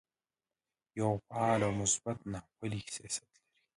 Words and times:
یو 0.99 1.11
فعال 1.25 1.59
او 1.65 1.71
مثبت 1.81 2.17
ناپېیلی 2.31 2.79
سیاست 2.95 3.23
لري. 3.31 3.39